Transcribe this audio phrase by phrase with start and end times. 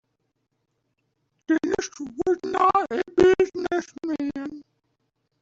[1.45, 4.63] Dennis was not a business man.